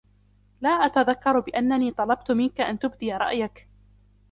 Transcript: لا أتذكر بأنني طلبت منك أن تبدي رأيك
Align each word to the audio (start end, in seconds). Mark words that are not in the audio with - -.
لا 0.61 0.69
أتذكر 0.69 1.39
بأنني 1.39 1.91
طلبت 1.91 2.31
منك 2.31 2.61
أن 2.61 2.79
تبدي 2.79 3.13
رأيك 3.13 3.67